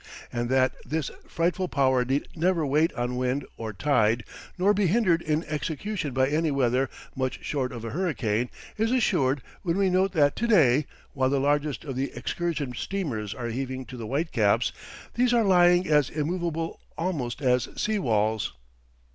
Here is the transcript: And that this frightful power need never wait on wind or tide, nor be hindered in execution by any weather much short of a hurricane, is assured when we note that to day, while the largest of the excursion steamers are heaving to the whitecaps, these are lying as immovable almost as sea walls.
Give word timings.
And 0.33 0.49
that 0.49 0.73
this 0.83 1.11
frightful 1.27 1.67
power 1.67 2.03
need 2.03 2.27
never 2.35 2.65
wait 2.65 2.91
on 2.93 3.17
wind 3.17 3.45
or 3.55 3.71
tide, 3.71 4.23
nor 4.57 4.73
be 4.73 4.87
hindered 4.87 5.21
in 5.21 5.43
execution 5.43 6.11
by 6.11 6.27
any 6.27 6.49
weather 6.49 6.89
much 7.15 7.43
short 7.45 7.71
of 7.71 7.85
a 7.85 7.91
hurricane, 7.91 8.49
is 8.79 8.89
assured 8.91 9.43
when 9.61 9.77
we 9.77 9.91
note 9.91 10.13
that 10.13 10.35
to 10.37 10.47
day, 10.47 10.87
while 11.13 11.29
the 11.29 11.39
largest 11.39 11.83
of 11.85 11.95
the 11.95 12.11
excursion 12.15 12.73
steamers 12.73 13.35
are 13.35 13.49
heaving 13.49 13.85
to 13.85 13.95
the 13.95 14.07
whitecaps, 14.07 14.71
these 15.13 15.35
are 15.35 15.43
lying 15.43 15.87
as 15.87 16.09
immovable 16.09 16.79
almost 16.97 17.39
as 17.39 17.69
sea 17.79 17.99
walls. 17.99 18.53